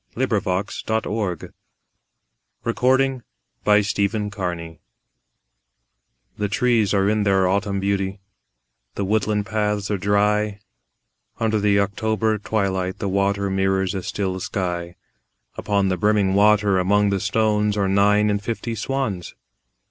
William 0.15 0.41
Butler 0.43 0.61
Yeats 0.63 0.83
The 0.87 1.07
Wild 1.11 1.39
Swans 1.43 1.43
at 2.65 2.99
Coole 4.33 4.79
THE 6.39 6.49
trees 6.49 6.91
are 6.91 7.07
in 7.07 7.21
their 7.21 7.47
autumn 7.47 7.79
beauty, 7.79 8.19
The 8.95 9.05
woodland 9.05 9.45
paths 9.45 9.91
are 9.91 9.99
dry, 9.99 10.59
Under 11.39 11.59
the 11.59 11.79
October 11.79 12.39
twilight 12.39 12.97
the 12.97 13.07
water 13.09 13.51
Mirrors 13.51 13.93
a 13.93 14.01
still 14.01 14.39
sky; 14.39 14.95
Upon 15.55 15.89
the 15.89 15.97
brimming 15.97 16.33
water 16.33 16.79
among 16.79 17.11
the 17.11 17.19
stones 17.19 17.77
Are 17.77 17.87
nine 17.87 18.31
and 18.31 18.41
fifty 18.41 18.73
Swans. 18.73 19.35